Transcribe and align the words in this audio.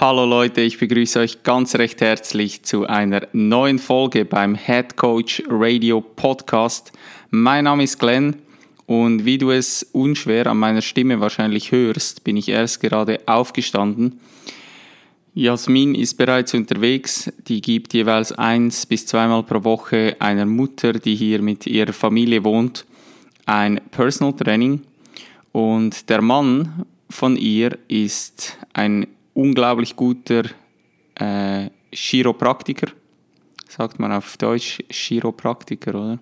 Hallo 0.00 0.24
Leute, 0.24 0.60
ich 0.60 0.78
begrüße 0.78 1.18
euch 1.18 1.42
ganz 1.42 1.74
recht 1.74 2.00
herzlich 2.00 2.62
zu 2.62 2.86
einer 2.86 3.26
neuen 3.32 3.80
Folge 3.80 4.24
beim 4.24 4.54
Head 4.54 4.94
Coach 4.96 5.42
Radio 5.48 6.00
Podcast. 6.00 6.92
Mein 7.30 7.64
Name 7.64 7.82
ist 7.82 7.98
Glenn 7.98 8.36
und 8.86 9.24
wie 9.24 9.38
du 9.38 9.50
es 9.50 9.82
unschwer 9.90 10.46
an 10.46 10.58
meiner 10.58 10.82
Stimme 10.82 11.18
wahrscheinlich 11.18 11.72
hörst, 11.72 12.22
bin 12.22 12.36
ich 12.36 12.48
erst 12.48 12.80
gerade 12.80 13.18
aufgestanden. 13.26 14.20
Jasmin 15.34 15.96
ist 15.96 16.16
bereits 16.16 16.54
unterwegs, 16.54 17.32
die 17.48 17.60
gibt 17.60 17.92
jeweils 17.92 18.30
eins 18.30 18.86
bis 18.86 19.04
zweimal 19.04 19.42
pro 19.42 19.64
Woche 19.64 20.14
einer 20.20 20.46
Mutter, 20.46 20.92
die 20.92 21.16
hier 21.16 21.42
mit 21.42 21.66
ihrer 21.66 21.92
Familie 21.92 22.44
wohnt, 22.44 22.86
ein 23.46 23.80
Personal 23.90 24.34
Training 24.34 24.80
und 25.50 26.08
der 26.08 26.22
Mann 26.22 26.86
von 27.10 27.36
ihr 27.36 27.76
ist 27.88 28.56
ein 28.74 29.08
unglaublich 29.38 29.94
guter 29.94 30.42
äh, 31.14 31.70
Chiropraktiker. 31.92 32.88
Sagt 33.68 34.00
man 34.00 34.10
auf 34.10 34.36
Deutsch 34.36 34.82
Chiropraktiker, 34.90 35.94
oder? 35.94 36.18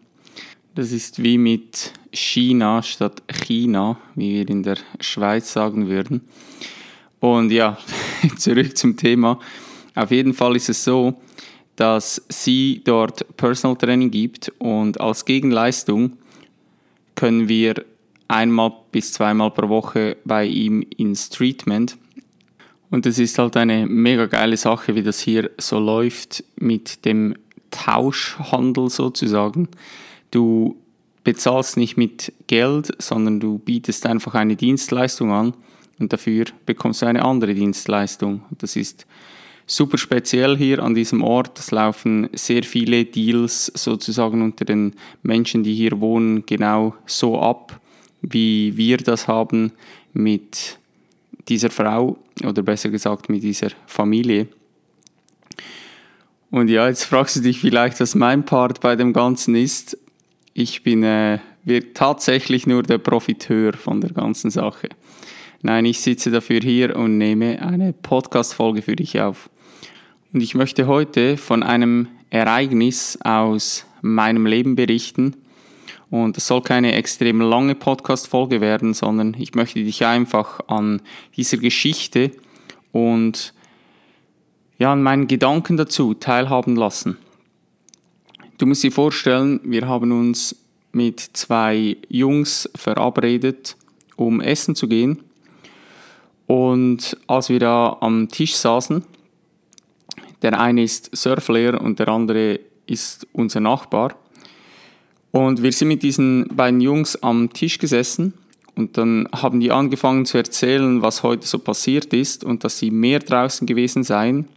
Das 0.74 0.92
ist 0.92 1.22
wie 1.22 1.38
mit 1.38 1.94
China 2.12 2.82
statt 2.82 3.22
China, 3.32 3.98
wie 4.14 4.34
wir 4.34 4.48
in 4.50 4.62
der 4.62 4.76
Schweiz 5.00 5.50
sagen 5.50 5.88
würden. 5.88 6.20
Und 7.18 7.50
ja, 7.50 7.78
zurück 8.36 8.76
zum 8.76 8.98
Thema. 8.98 9.40
Auf 9.94 10.10
jeden 10.10 10.34
Fall 10.34 10.54
ist 10.54 10.68
es 10.68 10.84
so, 10.84 11.14
dass 11.76 12.22
sie 12.28 12.82
dort 12.84 13.34
Personal 13.38 13.78
Training 13.78 14.10
gibt 14.10 14.52
und 14.58 15.00
als 15.00 15.24
Gegenleistung 15.24 16.18
können 17.14 17.48
wir 17.48 17.82
einmal 18.28 18.72
bis 18.92 19.14
zweimal 19.14 19.50
pro 19.52 19.70
Woche 19.70 20.18
bei 20.26 20.44
ihm 20.44 20.82
ins 20.98 21.30
Treatment. 21.30 21.96
Und 22.90 23.06
es 23.06 23.18
ist 23.18 23.38
halt 23.38 23.56
eine 23.56 23.86
mega 23.86 24.26
geile 24.26 24.56
Sache, 24.56 24.94
wie 24.94 25.02
das 25.02 25.20
hier 25.20 25.50
so 25.58 25.78
läuft 25.78 26.44
mit 26.56 27.04
dem 27.04 27.34
Tauschhandel 27.70 28.90
sozusagen. 28.90 29.68
Du 30.30 30.76
bezahlst 31.24 31.76
nicht 31.76 31.96
mit 31.96 32.32
Geld, 32.46 32.92
sondern 32.98 33.40
du 33.40 33.58
bietest 33.58 34.06
einfach 34.06 34.34
eine 34.34 34.54
Dienstleistung 34.54 35.32
an 35.32 35.54
und 35.98 36.12
dafür 36.12 36.44
bekommst 36.64 37.02
du 37.02 37.06
eine 37.06 37.24
andere 37.24 37.54
Dienstleistung. 37.54 38.42
Das 38.58 38.76
ist 38.76 39.06
super 39.66 39.98
speziell 39.98 40.56
hier 40.56 40.82
an 40.82 40.94
diesem 40.94 41.22
Ort. 41.22 41.58
Es 41.58 41.72
laufen 41.72 42.28
sehr 42.32 42.62
viele 42.62 43.04
Deals 43.04 43.66
sozusagen 43.74 44.42
unter 44.42 44.64
den 44.64 44.94
Menschen, 45.22 45.64
die 45.64 45.74
hier 45.74 46.00
wohnen, 46.00 46.46
genau 46.46 46.94
so 47.06 47.40
ab, 47.40 47.80
wie 48.22 48.76
wir 48.76 48.98
das 48.98 49.26
haben 49.26 49.72
mit 50.12 50.78
dieser 51.48 51.70
Frau 51.70 52.18
oder 52.44 52.62
besser 52.62 52.90
gesagt 52.90 53.28
mit 53.28 53.42
dieser 53.42 53.70
Familie. 53.86 54.48
Und 56.50 56.68
ja, 56.68 56.88
jetzt 56.88 57.04
fragst 57.04 57.36
du 57.36 57.40
dich 57.40 57.60
vielleicht, 57.60 58.00
was 58.00 58.14
mein 58.14 58.44
Part 58.44 58.80
bei 58.80 58.96
dem 58.96 59.12
Ganzen 59.12 59.54
ist. 59.54 59.98
Ich 60.54 60.82
bin 60.82 61.02
äh, 61.02 61.38
tatsächlich 61.94 62.66
nur 62.66 62.82
der 62.82 62.98
Profiteur 62.98 63.74
von 63.74 64.00
der 64.00 64.10
ganzen 64.10 64.50
Sache. 64.50 64.88
Nein, 65.62 65.84
ich 65.84 66.00
sitze 66.00 66.30
dafür 66.30 66.60
hier 66.60 66.96
und 66.96 67.18
nehme 67.18 67.60
eine 67.60 67.92
Podcast-Folge 67.92 68.82
für 68.82 68.96
dich 68.96 69.20
auf. 69.20 69.50
Und 70.32 70.40
ich 70.40 70.54
möchte 70.54 70.86
heute 70.86 71.36
von 71.36 71.62
einem 71.62 72.08
Ereignis 72.30 73.18
aus 73.22 73.86
meinem 74.02 74.46
Leben 74.46 74.76
berichten, 74.76 75.34
und 76.10 76.36
es 76.36 76.46
soll 76.46 76.62
keine 76.62 76.94
extrem 76.94 77.40
lange 77.40 77.74
Podcast-Folge 77.74 78.60
werden, 78.60 78.94
sondern 78.94 79.34
ich 79.38 79.54
möchte 79.54 79.82
dich 79.82 80.04
einfach 80.04 80.60
an 80.68 81.02
dieser 81.36 81.56
Geschichte 81.56 82.30
und 82.92 83.52
ja, 84.78 84.92
an 84.92 85.02
meinen 85.02 85.26
Gedanken 85.26 85.76
dazu 85.76 86.14
teilhaben 86.14 86.76
lassen. 86.76 87.16
Du 88.58 88.66
musst 88.66 88.82
dir 88.82 88.92
vorstellen, 88.92 89.60
wir 89.64 89.88
haben 89.88 90.12
uns 90.12 90.56
mit 90.92 91.20
zwei 91.20 91.96
Jungs 92.08 92.70
verabredet, 92.74 93.76
um 94.16 94.40
essen 94.40 94.74
zu 94.74 94.88
gehen. 94.88 95.22
Und 96.46 97.16
als 97.26 97.48
wir 97.48 97.58
da 97.58 97.96
am 98.00 98.28
Tisch 98.28 98.54
saßen, 98.54 99.04
der 100.42 100.58
eine 100.60 100.82
ist 100.82 101.14
Surflehrer 101.14 101.80
und 101.80 101.98
der 101.98 102.08
andere 102.08 102.60
ist 102.86 103.26
unser 103.32 103.60
Nachbar, 103.60 104.16
und 105.36 105.62
wir 105.62 105.70
sind 105.70 105.88
mit 105.88 106.02
diesen 106.02 106.48
beiden 106.48 106.80
Jungs 106.80 107.22
am 107.22 107.52
Tisch 107.52 107.76
gesessen 107.76 108.32
und 108.74 108.96
dann 108.96 109.28
haben 109.34 109.60
die 109.60 109.70
angefangen 109.70 110.24
zu 110.24 110.38
erzählen, 110.38 111.02
was 111.02 111.22
heute 111.22 111.46
so 111.46 111.58
passiert 111.58 112.14
ist 112.14 112.42
und 112.42 112.64
dass 112.64 112.78
sie 112.78 112.90
mehr 112.90 113.18
draußen 113.18 113.66
gewesen 113.66 114.02
seien 114.02 114.48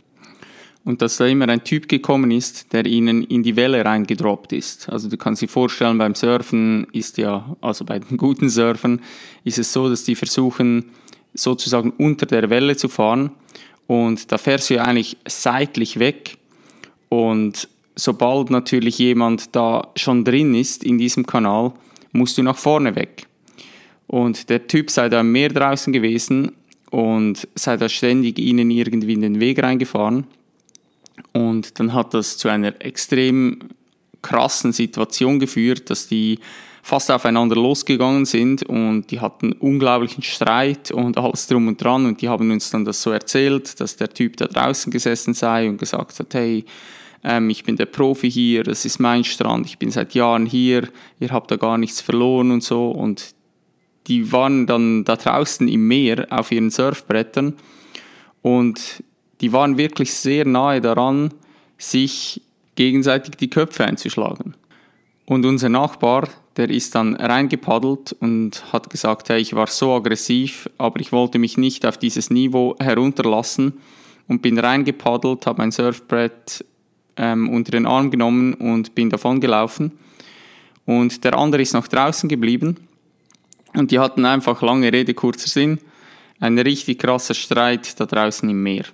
und 0.86 1.02
dass 1.02 1.18
da 1.18 1.26
immer 1.26 1.50
ein 1.50 1.66
Typ 1.66 1.90
gekommen 1.90 2.32
ist, 2.32 2.72
der 2.72 2.86
ihnen 2.86 3.24
in 3.24 3.44
die 3.44 3.58
Welle 3.58 3.84
reingedroppt 3.84 4.54
ist. 4.54 4.88
Also 4.88 5.10
du 5.10 5.18
kannst 5.18 5.42
dir 5.42 5.50
vorstellen, 5.50 5.98
beim 5.98 6.16
Surfen 6.16 6.88
ist 6.94 7.18
ja, 7.18 7.58
also 7.60 7.84
bei 7.84 8.00
den 8.00 8.16
guten 8.16 8.48
Surfen, 8.48 9.02
ist 9.44 9.60
es 9.60 9.74
so, 9.74 9.90
dass 9.90 10.06
die 10.06 10.16
versuchen, 10.16 10.86
sozusagen 11.34 11.92
unter 11.98 12.26
der 12.26 12.50
Welle 12.50 12.78
zu 12.78 12.88
fahren 12.88 13.32
und 13.86 14.32
da 14.32 14.38
fährst 14.38 14.70
du 14.70 14.76
ja 14.76 14.84
eigentlich 14.84 15.18
seitlich 15.28 16.00
weg 16.00 16.38
und 17.10 17.68
sobald 18.00 18.50
natürlich 18.50 18.98
jemand 18.98 19.56
da 19.56 19.90
schon 19.96 20.24
drin 20.24 20.56
ist 20.56 20.84
in 20.84 20.98
diesem 20.98 21.26
Kanal, 21.26 21.74
musst 22.12 22.38
du 22.38 22.44
nach 22.44 22.58
vorne 22.58 22.96
weg. 22.96 23.28
Und 24.08 24.50
der 24.50 24.68
Typ 24.68 24.90
sei 24.90 25.10
da 25.10 25.22
mehr 25.22 25.50
draußen 25.50 25.94
gewesen 25.94 26.54
und 26.90 27.48
sei 27.56 27.78
da 27.78 27.90
ständig 27.90 28.40
ihnen 28.40 28.72
irgendwie 28.72 29.14
in 29.14 29.22
den 29.22 29.40
Weg 29.40 29.62
reingefahren. 29.62 30.26
Und 31.34 31.80
dann 31.80 31.94
hat 31.94 32.14
das 32.14 32.38
zu 32.38 32.50
einer 32.50 32.74
extrem 32.84 33.60
krassen 34.22 34.72
Situation 34.72 35.40
geführt, 35.40 35.90
dass 35.90 36.08
die 36.08 36.40
fast 36.82 37.12
aufeinander 37.12 37.56
losgegangen 37.56 38.26
sind 38.26 38.64
und 38.64 39.12
die 39.12 39.20
hatten 39.20 39.52
unglaublichen 39.52 40.24
Streit 40.24 40.90
und 40.92 41.18
alles 41.18 41.46
drum 41.46 41.68
und 41.68 41.82
dran 41.82 42.06
und 42.06 42.22
die 42.22 42.30
haben 42.30 42.50
uns 42.52 42.72
dann 42.72 42.86
das 42.86 43.02
so 43.02 43.12
erzählt, 43.12 43.80
dass 43.80 43.96
der 43.96 44.10
Typ 44.10 44.38
da 44.38 44.48
draußen 44.48 44.92
gesessen 44.92 45.34
sei 45.34 45.70
und 45.70 45.78
gesagt 45.78 46.20
hat, 46.20 46.34
hey, 46.34 46.66
ähm, 47.24 47.50
ich 47.50 47.64
bin 47.64 47.76
der 47.76 47.86
Profi 47.86 48.32
hier, 48.32 48.64
das 48.64 48.86
ist 48.86 49.00
mein 49.00 49.24
Strand, 49.24 49.66
ich 49.66 49.78
bin 49.78 49.92
seit 49.92 50.14
Jahren 50.14 50.46
hier, 50.46 50.88
ihr 51.20 51.30
habt 51.30 51.52
da 51.52 51.58
gar 51.58 51.78
nichts 51.78 52.02
verloren 52.02 52.52
und 52.52 52.64
so. 52.64 52.90
Und 52.90 53.36
die 54.08 54.32
waren 54.32 54.66
dann 54.66 55.04
da 55.06 55.16
draußen 55.16 55.68
im 55.68 55.88
Meer 55.88 56.28
auf 56.30 56.52
ihren 56.52 56.70
Surfbrettern 56.70 57.56
und 58.42 59.04
die 59.42 59.54
waren 59.54 59.78
wirklich 59.78 60.14
sehr 60.14 60.46
nahe 60.46 60.82
daran, 60.82 61.34
sich 61.78 62.42
gegenseitig 62.76 63.36
die 63.36 63.50
Köpfe 63.50 63.86
einzuschlagen. 63.86 64.56
Und 65.26 65.46
unser 65.46 65.70
Nachbar, 65.70 66.28
der 66.58 66.70
ist 66.70 66.96
dann 66.96 67.16
reingepaddelt 67.16 68.14
und 68.20 68.74
hat 68.74 68.90
gesagt, 68.90 69.30
hey, 69.30 69.40
ich 69.40 69.54
war 69.54 69.68
so 69.68 69.94
aggressiv, 69.94 70.70
aber 70.78 71.00
ich 71.00 71.12
wollte 71.12 71.40
mich 71.40 71.58
nicht 71.58 71.86
auf 71.86 71.98
dieses 71.98 72.32
Niveau 72.32 72.76
herunterlassen 72.80 73.74
und 74.28 74.42
bin 74.42 74.58
reingepaddelt, 74.58 75.46
habe 75.46 75.62
mein 75.62 75.72
Surfbrett 75.72 76.66
ähm, 77.20 77.50
unter 77.50 77.72
den 77.72 77.86
Arm 77.86 78.10
genommen 78.10 78.54
und 78.56 78.96
bin 78.96 79.10
davon 79.10 79.42
gelaufen. 79.42 79.92
Und 80.86 81.24
der 81.24 81.38
andere 81.38 81.62
ist 81.62 81.74
noch 81.74 81.88
draußen 81.88 82.28
geblieben. 82.28 82.78
Und 83.76 83.92
die 83.92 84.00
hatten 84.00 84.26
einfach 84.26 84.64
lange 84.64 84.92
Rede, 84.92 85.14
kurzer 85.14 85.50
Sinn. 85.50 85.80
Ein 86.40 86.58
richtig 86.58 86.98
krasser 87.00 87.36
Streit 87.36 88.00
da 88.00 88.06
draußen 88.06 88.50
im 88.50 88.64
Meer. 88.64 88.86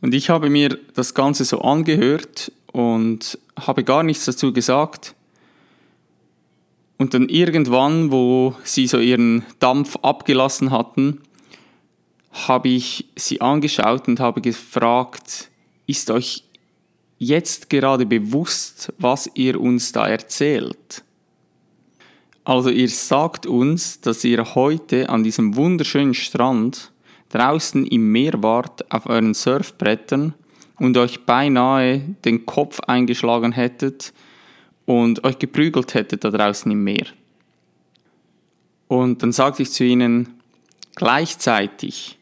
Und 0.00 0.14
ich 0.14 0.30
habe 0.30 0.50
mir 0.50 0.78
das 0.94 1.14
Ganze 1.14 1.44
so 1.44 1.60
angehört 1.60 2.50
und 2.72 3.38
habe 3.60 3.84
gar 3.84 4.02
nichts 4.02 4.24
dazu 4.24 4.52
gesagt. 4.52 5.14
Und 6.96 7.14
dann 7.14 7.28
irgendwann, 7.28 8.10
wo 8.10 8.56
sie 8.64 8.86
so 8.86 8.98
ihren 8.98 9.44
Dampf 9.60 9.96
abgelassen 10.02 10.70
hatten, 10.70 11.20
habe 12.32 12.68
ich 12.68 13.06
sie 13.14 13.40
angeschaut 13.40 14.08
und 14.08 14.18
habe 14.18 14.40
gefragt, 14.40 15.50
ist 15.86 16.10
euch 16.10 16.44
jetzt 17.22 17.70
gerade 17.70 18.04
bewusst, 18.04 18.92
was 18.98 19.30
ihr 19.34 19.60
uns 19.60 19.92
da 19.92 20.08
erzählt? 20.08 21.04
Also 22.44 22.70
ihr 22.70 22.88
sagt 22.88 23.46
uns, 23.46 24.00
dass 24.00 24.24
ihr 24.24 24.54
heute 24.56 25.08
an 25.08 25.22
diesem 25.22 25.54
wunderschönen 25.54 26.14
Strand 26.14 26.90
draußen 27.28 27.86
im 27.86 28.10
Meer 28.10 28.42
wart 28.42 28.90
auf 28.92 29.06
euren 29.06 29.34
Surfbrettern 29.34 30.34
und 30.78 30.96
euch 30.96 31.24
beinahe 31.24 32.00
den 32.24 32.44
Kopf 32.44 32.80
eingeschlagen 32.80 33.52
hättet 33.52 34.12
und 34.84 35.22
euch 35.22 35.38
geprügelt 35.38 35.94
hättet 35.94 36.24
da 36.24 36.30
draußen 36.30 36.70
im 36.72 36.82
Meer. 36.82 37.06
Und 38.88 39.22
dann 39.22 39.30
sagte 39.30 39.62
ich 39.62 39.70
zu 39.70 39.84
ihnen, 39.84 40.40
gleichzeitig 40.96 42.18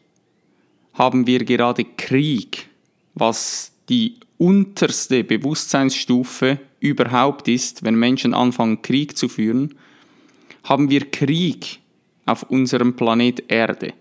haben 0.93 1.25
wir 1.25 1.43
gerade 1.43 1.83
Krieg, 1.83 2.69
was 3.15 3.71
die 3.91 4.15
unterste 4.37 5.25
Bewusstseinsstufe 5.25 6.59
überhaupt 6.79 7.49
ist, 7.49 7.83
wenn 7.83 7.95
Menschen 7.95 8.33
anfangen 8.33 8.81
Krieg 8.81 9.17
zu 9.17 9.27
führen, 9.27 9.75
haben 10.63 10.89
wir 10.89 11.11
Krieg 11.11 11.79
auf 12.25 12.43
unserem 12.43 12.95
Planet 12.95 13.43
Erde. 13.51 13.93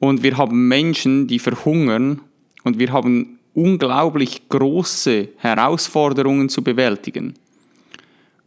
Und 0.00 0.24
wir 0.24 0.36
haben 0.36 0.66
Menschen, 0.66 1.28
die 1.28 1.38
verhungern 1.38 2.20
und 2.64 2.80
wir 2.80 2.92
haben 2.92 3.38
unglaublich 3.54 4.48
große 4.48 5.28
Herausforderungen 5.36 6.48
zu 6.48 6.62
bewältigen. 6.62 7.34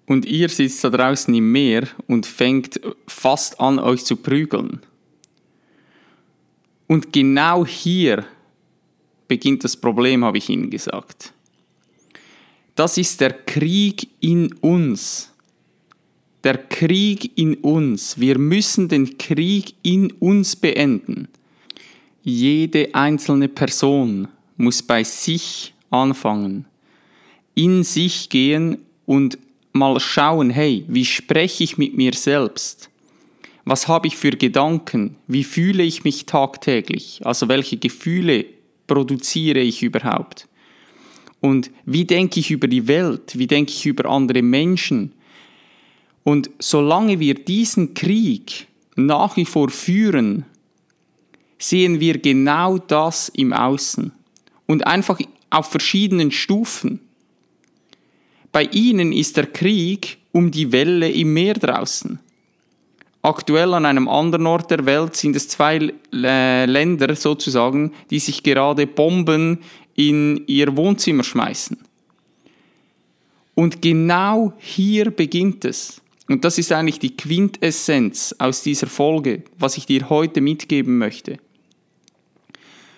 Und 0.06 0.26
ihr 0.26 0.50
sitzt 0.50 0.84
da 0.84 0.90
draußen 0.90 1.34
im 1.34 1.52
Meer 1.54 1.88
und 2.06 2.26
fängt 2.26 2.82
fast 3.08 3.62
an, 3.62 3.80
euch 3.80 4.04
zu 4.04 4.18
prügeln. 4.18 4.82
Und 6.88 7.14
genau 7.14 7.66
hier 7.66 8.26
beginnt 9.30 9.64
das 9.64 9.78
Problem, 9.78 10.26
habe 10.26 10.40
ich 10.40 10.50
Ihnen 10.50 10.70
gesagt. 10.70 11.32
Das 12.76 12.98
ist 12.98 13.22
der 13.22 13.32
Krieg 13.32 14.10
in 14.20 14.54
uns. 14.56 15.32
Der 16.44 16.58
Krieg 16.58 17.38
in 17.38 17.56
uns. 17.56 18.20
Wir 18.20 18.38
müssen 18.38 18.90
den 18.90 19.18
Krieg 19.18 19.76
in 19.84 20.12
uns 20.12 20.56
beenden. 20.56 21.30
Jede 22.24 22.94
einzelne 22.94 23.48
Person 23.48 24.28
muss 24.58 24.84
bei 24.84 25.04
sich 25.04 25.74
anfangen, 25.90 26.66
in 27.56 27.84
sich 27.84 28.30
gehen 28.30 28.80
und 29.06 29.38
mal 29.74 30.00
schauen, 30.00 30.50
hey, 30.50 30.86
wie 30.88 31.06
spreche 31.06 31.64
ich 31.64 31.78
mit 31.78 31.96
mir 31.96 32.14
selbst? 32.14 32.90
Was 33.66 33.88
habe 33.88 34.08
ich 34.08 34.18
für 34.18 34.32
Gedanken? 34.32 35.16
Wie 35.28 35.44
fühle 35.44 35.84
ich 35.84 36.04
mich 36.04 36.26
tagtäglich? 36.26 37.22
Also 37.24 37.48
welche 37.48 37.78
Gefühle 37.78 38.46
produziere 38.90 39.60
ich 39.60 39.82
überhaupt? 39.82 40.50
Und 41.40 41.72
wie 41.86 42.04
denke 42.04 42.42
ich 42.42 42.52
über 42.52 42.68
die 42.68 42.88
Welt? 42.88 43.40
Wie 43.40 43.48
denke 43.48 43.72
ich 43.72 43.86
über 43.86 44.10
andere 44.10 44.42
Menschen? 44.42 45.14
Und 46.26 46.50
solange 46.60 47.22
wir 47.22 47.36
diesen 47.36 47.94
Krieg 47.94 48.68
nach 48.98 49.38
wie 49.38 49.46
vor 49.46 49.70
führen, 49.70 50.46
sehen 51.58 52.02
wir 52.02 52.18
genau 52.18 52.78
das 52.78 53.30
im 53.30 53.54
Außen 53.54 54.12
und 54.68 54.86
einfach 54.86 55.20
auf 55.50 55.72
verschiedenen 55.72 56.32
Stufen. 56.32 57.00
Bei 58.52 58.64
ihnen 58.64 59.14
ist 59.14 59.38
der 59.38 59.48
Krieg 59.48 60.18
um 60.32 60.52
die 60.52 60.72
Welle 60.72 61.10
im 61.10 61.34
Meer 61.34 61.54
draußen. 61.54 62.20
Aktuell 63.22 63.74
an 63.74 63.86
einem 63.86 64.08
anderen 64.08 64.48
Ort 64.48 64.72
der 64.72 64.86
Welt 64.86 65.16
sind 65.16 65.36
es 65.36 65.50
zwei 65.50 65.92
äh, 66.14 66.66
Länder 66.66 67.16
sozusagen, 67.16 67.92
die 68.10 68.20
sich 68.20 68.44
gerade 68.44 68.88
Bomben 68.88 69.60
in 69.96 70.44
ihr 70.48 70.76
Wohnzimmer 70.78 71.24
schmeißen. 71.24 71.78
Und 73.56 73.82
genau 73.82 74.54
hier 74.58 75.12
beginnt 75.12 75.66
es. 75.66 76.02
Und 76.30 76.46
das 76.46 76.58
ist 76.58 76.72
eigentlich 76.72 77.00
die 77.00 77.18
Quintessenz 77.18 78.34
aus 78.38 78.64
dieser 78.64 78.88
Folge, 78.88 79.44
was 79.58 79.76
ich 79.76 79.86
dir 79.86 80.10
heute 80.10 80.40
mitgeben 80.40 80.98
möchte. 80.98 81.40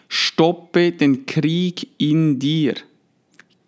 Stoppe 0.07 0.91
den 0.91 1.25
Krieg 1.25 1.88
in 1.97 2.38
dir. 2.38 2.75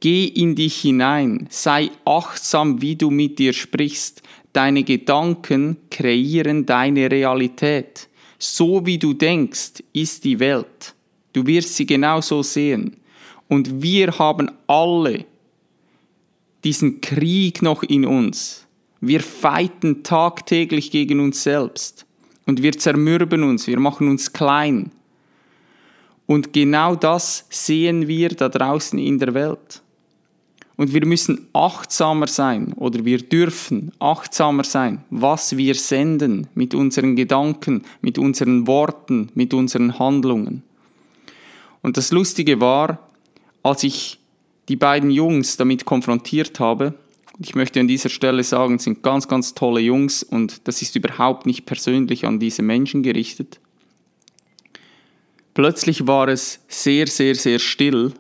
Geh 0.02 0.26
in 0.26 0.54
dich 0.54 0.82
hinein. 0.82 1.48
Sei 1.50 1.90
achtsam, 2.04 2.82
wie 2.82 2.98
du 2.98 3.10
mit 3.10 3.40
dir 3.40 3.54
sprichst. 3.54 4.22
Deine 4.54 4.84
Gedanken 4.84 5.78
kreieren 5.90 6.66
deine 6.66 7.10
Realität. 7.10 8.08
So 8.38 8.86
wie 8.86 9.00
du 9.00 9.14
denkst, 9.14 9.84
ist 9.94 10.24
die 10.24 10.40
Welt. 10.40 10.94
Du 11.34 11.46
wirst 11.48 11.76
sie 11.76 11.86
genau 11.86 12.22
so 12.22 12.44
sehen. 12.44 12.98
Und 13.48 13.82
wir 13.82 14.18
haben 14.20 14.52
alle 14.68 15.26
diesen 16.64 17.02
Krieg 17.02 17.62
noch 17.62 17.84
in 17.84 18.06
uns. 18.06 18.66
Wir 19.02 19.20
feiten 19.20 20.04
tagtäglich 20.04 20.92
gegen 20.92 21.20
uns 21.20 21.44
selbst. 21.44 22.06
Und 22.46 22.62
wir 22.62 22.74
zermürben 22.74 23.44
uns, 23.44 23.68
wir 23.68 23.80
machen 23.80 24.08
uns 24.08 24.32
klein. 24.34 24.92
Und 26.26 26.54
genau 26.54 26.96
das 26.96 27.46
sehen 27.50 28.08
wir 28.08 28.30
da 28.30 28.50
draußen 28.50 28.98
in 28.98 29.20
der 29.20 29.34
Welt. 29.34 29.83
Und 30.84 30.94
wir 30.94 31.06
müssen 31.06 31.48
achtsamer 31.54 32.28
sein 32.28 32.74
oder 32.74 33.06
wir 33.06 33.20
dürfen 33.20 33.94
achtsamer 34.00 34.66
sein, 34.66 35.02
was 35.10 35.56
wir 35.56 35.76
senden 35.76 36.48
mit 36.56 36.76
unseren 36.76 37.16
Gedanken, 37.16 37.84
mit 38.02 38.18
unseren 38.18 38.68
Worten, 38.68 39.30
mit 39.34 39.54
unseren 39.54 39.98
Handlungen. 39.98 40.62
Und 41.84 41.96
das 41.96 42.12
Lustige 42.12 42.60
war, 42.60 43.00
als 43.64 43.86
ich 43.86 44.20
die 44.68 44.76
beiden 44.76 45.10
Jungs 45.10 45.56
damit 45.56 45.86
konfrontiert 45.86 46.60
habe, 46.60 46.96
ich 47.40 47.56
möchte 47.56 47.80
an 47.80 47.88
dieser 47.88 48.10
Stelle 48.10 48.44
sagen, 48.44 48.78
sind 48.78 49.04
ganz, 49.04 49.30
ganz 49.30 49.54
tolle 49.54 49.80
Jungs 49.80 50.22
und 50.22 50.68
das 50.68 50.82
ist 50.82 50.98
überhaupt 50.98 51.46
nicht 51.46 51.66
persönlich 51.66 52.26
an 52.26 52.40
diese 52.40 52.62
Menschen 52.62 53.04
gerichtet, 53.04 53.62
Plötzlich 55.54 56.08
war 56.08 56.30
es 56.30 56.62
sehr, 56.68 57.06
sehr, 57.06 57.36
sehr 57.36 57.60
still 57.60 58.14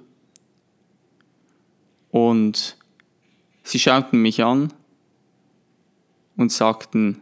und 2.13 2.77
sie 3.63 3.79
schauten 3.79 4.21
mich 4.21 4.43
an 4.43 4.71
und 6.37 6.51
sagten, 6.51 7.19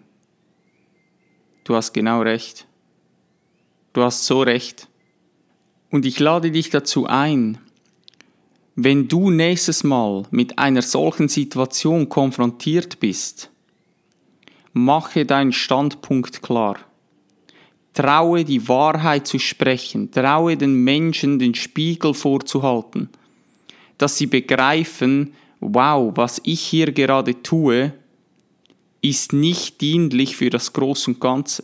du 1.63 1.75
hast 1.75 1.93
genau 1.93 2.21
recht, 2.21 2.67
du 3.93 4.03
hast 4.03 4.25
so 4.25 4.41
recht. 4.41 4.89
Und 5.91 6.05
ich 6.05 6.19
lade 6.19 6.51
dich 6.51 6.71
dazu 6.71 7.05
ein, 7.07 7.57
wenn 8.75 9.07
du 9.07 9.29
nächstes 9.29 9.85
Mal 9.85 10.25
mit 10.29 10.59
einer 10.59 10.81
solchen 10.81 11.29
Situation 11.29 12.09
konfrontiert 12.09 12.99
bist, 12.99 13.49
mache 14.73 15.25
deinen 15.25 15.53
Standpunkt 15.53 16.41
klar. 16.41 16.77
Traue 17.93 18.43
die 18.43 18.67
Wahrheit 18.67 19.25
zu 19.25 19.39
sprechen, 19.39 20.11
traue 20.11 20.57
den 20.57 20.83
Menschen 20.83 21.39
den 21.39 21.55
Spiegel 21.55 22.13
vorzuhalten, 22.13 23.09
dass 24.01 24.17
sie 24.17 24.27
begreifen, 24.27 25.33
wow, 25.59 26.11
was 26.15 26.41
ich 26.43 26.61
hier 26.61 26.91
gerade 26.91 27.41
tue, 27.43 27.93
ist 29.01 29.33
nicht 29.33 29.81
dienlich 29.81 30.35
für 30.35 30.49
das 30.49 30.73
Groß 30.73 31.07
und 31.09 31.19
Ganze. 31.19 31.63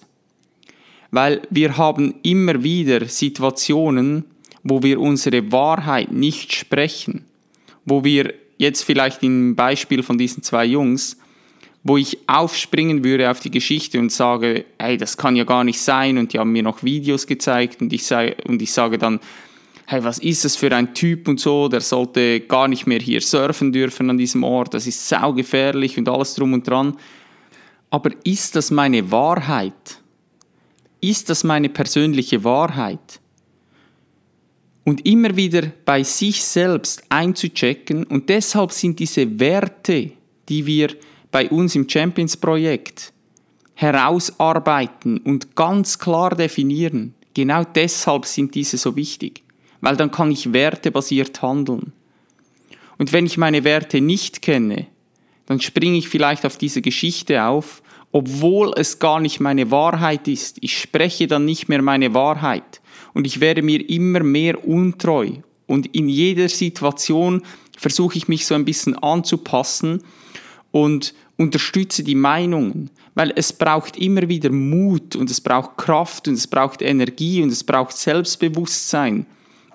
Weil 1.11 1.41
wir 1.49 1.77
haben 1.77 2.15
immer 2.23 2.63
wieder 2.63 3.07
Situationen, 3.07 4.25
wo 4.63 4.83
wir 4.83 4.99
unsere 4.99 5.51
Wahrheit 5.51 6.11
nicht 6.11 6.53
sprechen, 6.53 7.25
wo 7.85 8.03
wir 8.03 8.33
jetzt 8.57 8.83
vielleicht 8.83 9.23
im 9.23 9.55
Beispiel 9.55 10.03
von 10.03 10.17
diesen 10.17 10.43
zwei 10.43 10.65
Jungs 10.65 11.17
wo 11.87 11.95
ich 11.95 12.17
aufspringen 12.27 13.03
würde 13.03 13.31
auf 13.31 13.39
die 13.39 13.51
Geschichte 13.51 13.99
und 13.99 14.11
sage, 14.11 14.65
hey, 14.77 14.97
das 14.97 15.15
kann 15.15 15.35
ja 15.37 15.45
gar 15.45 15.63
nicht 15.63 15.79
sein 15.79 16.17
und 16.17 16.33
die 16.33 16.39
haben 16.39 16.51
mir 16.51 16.63
noch 16.63 16.83
Videos 16.83 17.27
gezeigt 17.27 17.81
und 17.81 17.93
ich, 17.93 18.05
sei, 18.05 18.35
und 18.45 18.61
ich 18.61 18.73
sage 18.73 18.97
dann, 18.97 19.19
hey, 19.89 20.03
was 20.03 20.19
ist 20.19 20.43
das 20.43 20.57
für 20.57 20.75
ein 20.75 20.93
Typ 20.93 21.29
und 21.29 21.39
so, 21.39 21.69
der 21.69 21.79
sollte 21.79 22.41
gar 22.41 22.67
nicht 22.67 22.85
mehr 22.87 22.99
hier 22.99 23.21
surfen 23.21 23.71
dürfen 23.71 24.09
an 24.09 24.17
diesem 24.17 24.43
Ort, 24.43 24.73
das 24.73 24.85
ist 24.85 25.07
saugefährlich 25.07 25.97
und 25.97 26.09
alles 26.09 26.35
drum 26.35 26.53
und 26.53 26.67
dran. 26.67 26.97
Aber 27.89 28.11
ist 28.25 28.57
das 28.57 28.69
meine 28.69 29.09
Wahrheit? 29.11 30.01
Ist 30.99 31.29
das 31.29 31.45
meine 31.45 31.69
persönliche 31.69 32.43
Wahrheit? 32.43 33.21
Und 34.83 35.05
immer 35.05 35.35
wieder 35.37 35.71
bei 35.85 36.03
sich 36.03 36.43
selbst 36.43 37.03
einzuchecken 37.07 38.03
und 38.03 38.27
deshalb 38.27 38.73
sind 38.73 38.99
diese 38.99 39.39
Werte, 39.39 40.11
die 40.49 40.65
wir 40.65 40.89
bei 41.31 41.49
uns 41.49 41.75
im 41.75 41.87
Champions-Projekt 41.87 43.13
herausarbeiten 43.73 45.19
und 45.19 45.55
ganz 45.55 45.97
klar 45.97 46.35
definieren. 46.35 47.13
Genau 47.33 47.63
deshalb 47.63 48.25
sind 48.25 48.55
diese 48.55 48.77
so 48.77 48.95
wichtig, 48.95 49.43
weil 49.81 49.95
dann 49.95 50.11
kann 50.11 50.31
ich 50.31 50.53
wertebasiert 50.53 51.41
handeln. 51.41 51.93
Und 52.97 53.13
wenn 53.13 53.25
ich 53.25 53.37
meine 53.37 53.63
Werte 53.63 54.01
nicht 54.01 54.41
kenne, 54.41 54.87
dann 55.45 55.61
springe 55.61 55.97
ich 55.97 56.09
vielleicht 56.09 56.45
auf 56.45 56.57
diese 56.57 56.81
Geschichte 56.81 57.43
auf, 57.43 57.81
obwohl 58.11 58.73
es 58.75 58.99
gar 58.99 59.19
nicht 59.19 59.39
meine 59.39 59.69
Wahrheit 59.71 60.27
ist. 60.27 60.57
Ich 60.61 60.77
spreche 60.77 61.27
dann 61.27 61.45
nicht 61.45 61.69
mehr 61.69 61.81
meine 61.81 62.13
Wahrheit 62.13 62.81
und 63.13 63.27
ich 63.27 63.39
werde 63.39 63.61
mir 63.61 63.87
immer 63.89 64.21
mehr 64.21 64.67
untreu. 64.67 65.31
Und 65.67 65.87
in 65.95 66.09
jeder 66.09 66.49
Situation 66.49 67.43
versuche 67.77 68.17
ich 68.17 68.27
mich 68.27 68.45
so 68.45 68.55
ein 68.55 68.65
bisschen 68.65 68.97
anzupassen 68.97 70.03
und 70.71 71.13
unterstütze 71.37 72.03
die 72.03 72.15
Meinungen, 72.15 72.89
weil 73.13 73.31
es 73.35 73.53
braucht 73.53 73.97
immer 73.97 74.27
wieder 74.27 74.51
Mut 74.51 75.15
und 75.15 75.29
es 75.29 75.39
braucht 75.39 75.77
Kraft 75.77 76.27
und 76.27 76.33
es 76.33 76.47
braucht 76.47 76.81
Energie 76.81 77.43
und 77.43 77.51
es 77.51 77.63
braucht 77.63 77.95
Selbstbewusstsein, 77.95 79.25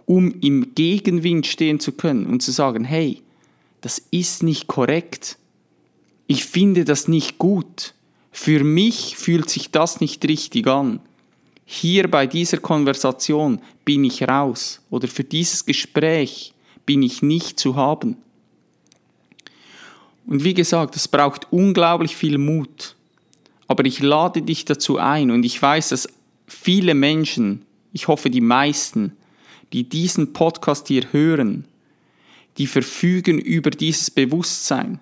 um 0.06 0.34
im 0.40 0.74
Gegenwind 0.74 1.46
stehen 1.46 1.80
zu 1.80 1.92
können 1.92 2.26
und 2.26 2.42
zu 2.42 2.50
sagen, 2.52 2.84
hey, 2.84 3.22
das 3.80 4.02
ist 4.10 4.42
nicht 4.42 4.66
korrekt. 4.66 5.36
Ich 6.26 6.44
finde 6.44 6.84
das 6.84 7.08
nicht 7.08 7.38
gut. 7.38 7.94
Für 8.30 8.64
mich 8.64 9.16
fühlt 9.16 9.50
sich 9.50 9.70
das 9.70 10.00
nicht 10.00 10.26
richtig 10.26 10.66
an. 10.66 11.00
Hier 11.64 12.10
bei 12.10 12.26
dieser 12.26 12.58
Konversation 12.58 13.60
bin 13.84 14.04
ich 14.04 14.22
raus 14.22 14.80
oder 14.90 15.08
für 15.08 15.24
dieses 15.24 15.64
Gespräch 15.64 16.52
bin 16.86 17.02
ich 17.02 17.22
nicht 17.22 17.58
zu 17.58 17.76
haben. 17.76 18.16
Und 20.26 20.44
wie 20.44 20.54
gesagt, 20.54 20.96
es 20.96 21.08
braucht 21.08 21.52
unglaublich 21.52 22.16
viel 22.16 22.38
Mut. 22.38 22.94
Aber 23.66 23.84
ich 23.84 24.00
lade 24.00 24.42
dich 24.42 24.64
dazu 24.64 24.98
ein 24.98 25.30
und 25.30 25.44
ich 25.44 25.60
weiß, 25.60 25.90
dass 25.90 26.08
viele 26.46 26.94
Menschen, 26.94 27.62
ich 27.92 28.08
hoffe 28.08 28.30
die 28.30 28.40
meisten, 28.40 29.12
die 29.72 29.88
diesen 29.88 30.32
Podcast 30.32 30.88
hier 30.88 31.12
hören, 31.12 31.64
die 32.58 32.66
verfügen 32.66 33.38
über 33.38 33.70
dieses 33.70 34.10
Bewusstsein. 34.10 35.00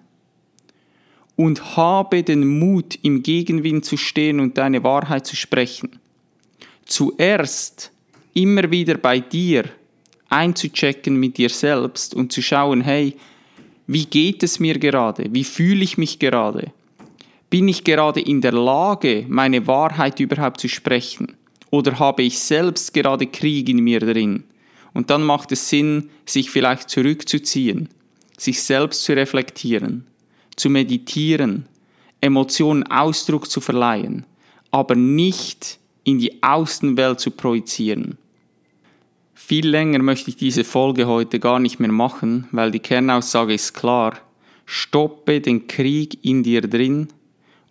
Und 1.36 1.76
habe 1.76 2.22
den 2.22 2.58
Mut, 2.58 2.98
im 3.02 3.22
Gegenwind 3.22 3.84
zu 3.84 3.96
stehen 3.96 4.40
und 4.40 4.58
deine 4.58 4.84
Wahrheit 4.84 5.26
zu 5.26 5.36
sprechen. 5.36 5.98
Zuerst 6.84 7.92
immer 8.34 8.70
wieder 8.70 8.98
bei 8.98 9.20
dir 9.20 9.64
einzuchecken 10.28 11.16
mit 11.16 11.38
dir 11.38 11.48
selbst 11.48 12.14
und 12.14 12.32
zu 12.32 12.42
schauen, 12.42 12.82
hey, 12.82 13.16
wie 13.86 14.04
geht 14.04 14.42
es 14.42 14.60
mir 14.60 14.78
gerade? 14.78 15.26
Wie 15.30 15.44
fühle 15.44 15.82
ich 15.82 15.98
mich 15.98 16.18
gerade? 16.18 16.72
Bin 17.48 17.66
ich 17.66 17.82
gerade 17.82 18.20
in 18.20 18.40
der 18.40 18.52
Lage, 18.52 19.24
meine 19.28 19.66
Wahrheit 19.66 20.20
überhaupt 20.20 20.60
zu 20.60 20.68
sprechen? 20.68 21.34
Oder 21.70 21.98
habe 21.98 22.22
ich 22.22 22.38
selbst 22.38 22.94
gerade 22.94 23.26
Krieg 23.26 23.68
in 23.68 23.82
mir 23.82 23.98
drin? 23.98 24.44
Und 24.92 25.11
dann 25.11 25.23
macht 25.23 25.52
es 25.52 25.68
Sinn, 25.68 26.11
sich 26.26 26.50
vielleicht 26.50 26.90
zurückzuziehen, 26.90 27.88
sich 28.37 28.62
selbst 28.62 29.04
zu 29.04 29.12
reflektieren, 29.12 30.06
zu 30.56 30.68
meditieren, 30.70 31.66
Emotionen 32.20 32.82
Ausdruck 32.85 33.50
zu 33.50 33.61
verleihen, 33.61 34.26
aber 34.70 34.94
nicht 34.94 35.78
in 36.04 36.18
die 36.18 36.42
Außenwelt 36.42 37.20
zu 37.20 37.30
projizieren. 37.30 38.18
Viel 39.35 39.66
länger 39.66 39.99
möchte 40.00 40.30
ich 40.30 40.37
diese 40.37 40.64
Folge 40.64 41.06
heute 41.06 41.40
gar 41.40 41.59
nicht 41.59 41.80
mehr 41.80 41.90
machen, 41.90 42.47
weil 42.52 42.70
die 42.70 42.78
Kernaussage 42.78 43.54
ist 43.54 43.75
klar. 43.75 44.18
Stoppe 44.64 45.40
den 45.40 45.66
Krieg 45.66 46.18
in 46.23 46.44
dir 46.44 46.61
drin 46.61 47.09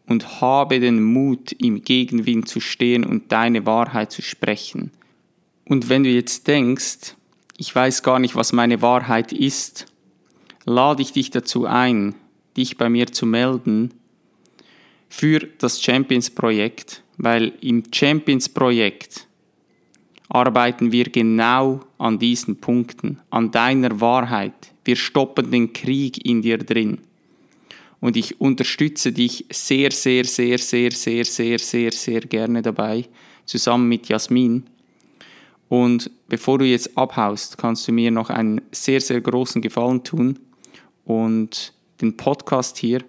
und 0.05 0.41
habe 0.41 0.79
den 0.79 1.01
Mut, 1.01 1.53
im 1.53 1.81
Gegenwind 1.81 2.49
zu 2.49 2.59
stehen 2.59 3.05
und 3.05 3.31
deine 3.31 3.65
Wahrheit 3.65 4.11
zu 4.11 4.21
sprechen. 4.21 4.91
Und 5.69 5.87
wenn 5.87 6.03
du 6.03 6.09
jetzt 6.09 6.47
denkst, 6.47 7.15
ich 7.55 7.73
weiß 7.73 8.01
gar 8.01 8.17
nicht, 8.17 8.35
was 8.35 8.53
meine 8.53 8.81
Wahrheit 8.81 9.31
ist, 9.31 9.85
lade 10.65 11.03
ich 11.03 11.13
dich 11.13 11.29
dazu 11.29 11.65
ein, 11.65 12.15
dich 12.57 12.75
bei 12.75 12.89
mir 12.89 13.05
zu 13.11 13.27
melden 13.27 13.93
für 15.09 15.47
das 15.59 15.79
Champions-Projekt, 15.79 17.03
weil 17.17 17.53
im 17.61 17.83
Champions-Projekt 17.93 19.27
arbeiten 20.27 20.91
wir 20.91 21.05
genau 21.05 21.81
an 21.99 22.17
diesen 22.17 22.59
Punkten, 22.59 23.19
an 23.29 23.51
deiner 23.51 24.01
Wahrheit. 24.01 24.73
Wir 24.83 24.95
stoppen 24.95 25.51
den 25.51 25.71
Krieg 25.71 26.25
in 26.25 26.41
dir 26.41 26.57
drin. 26.57 26.97
Und 27.99 28.17
ich 28.17 28.41
unterstütze 28.41 29.11
dich 29.11 29.45
sehr, 29.51 29.91
sehr, 29.91 30.25
sehr, 30.25 30.57
sehr, 30.57 30.91
sehr, 30.91 31.25
sehr, 31.25 31.59
sehr, 31.59 31.91
sehr 31.91 32.21
gerne 32.21 32.63
dabei, 32.63 33.05
zusammen 33.45 33.87
mit 33.87 34.09
Jasmin. 34.09 34.63
Und 35.69 36.11
bevor 36.27 36.57
du 36.57 36.65
jetzt 36.65 36.97
abhaust, 36.97 37.57
kannst 37.57 37.87
du 37.87 37.91
mir 37.91 38.11
noch 38.11 38.29
einen 38.29 38.61
sehr, 38.71 38.99
sehr 38.99 39.21
großen 39.21 39.61
Gefallen 39.61 40.03
tun 40.03 40.39
und 41.05 41.73
den 42.01 42.17
Podcast 42.17 42.77
hier 42.77 43.03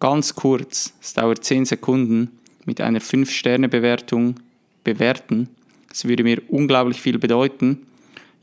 ganz 0.00 0.34
kurz, 0.34 0.92
es 1.00 1.14
dauert 1.14 1.44
10 1.44 1.64
Sekunden, 1.64 2.38
mit 2.66 2.80
einer 2.80 3.00
5-Sterne-Bewertung 3.00 4.36
bewerten. 4.82 5.48
Das 5.88 6.04
würde 6.06 6.24
mir 6.24 6.42
unglaublich 6.48 7.00
viel 7.00 7.18
bedeuten. 7.18 7.86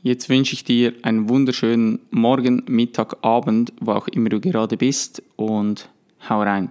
Jetzt 0.02 0.28
wünsche 0.28 0.54
ich 0.54 0.64
dir 0.64 0.94
einen 1.02 1.28
wunderschönen 1.28 2.00
Morgen, 2.10 2.64
Mittag, 2.66 3.16
Abend, 3.22 3.72
wo 3.80 3.92
auch 3.92 4.08
immer 4.08 4.28
du 4.28 4.40
gerade 4.40 4.76
bist 4.76 5.22
und 5.36 5.88
hau 6.28 6.42
rein. 6.42 6.70